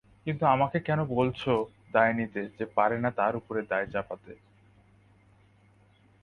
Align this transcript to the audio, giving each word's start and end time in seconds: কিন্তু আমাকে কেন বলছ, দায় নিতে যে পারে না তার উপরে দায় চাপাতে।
কিন্তু 0.25 0.43
আমাকে 0.45 0.77
কেন 0.79 0.99
বলছ, 1.11 1.41
দায় 1.91 2.13
নিতে 2.13 2.41
যে 2.57 2.65
পারে 2.75 2.97
না 2.99 3.09
তার 3.11 3.33
উপরে 3.35 3.61
দায় 3.61 3.87
চাপাতে। 3.87 4.33